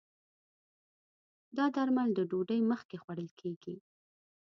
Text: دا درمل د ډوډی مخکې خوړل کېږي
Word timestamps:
دا 1.57 1.65
درمل 1.75 2.09
د 2.15 2.19
ډوډی 2.29 2.59
مخکې 2.71 2.97
خوړل 3.03 3.29
کېږي 3.39 3.75